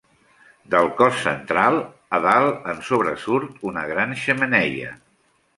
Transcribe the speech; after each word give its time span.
Del 0.75 0.87
cos 1.01 1.19
central, 1.25 1.77
a 2.19 2.21
dalt, 2.25 2.65
en 2.73 2.81
sobresurt 2.89 3.63
una 3.73 3.87
gran 3.95 4.17
xemeneia. 4.23 4.99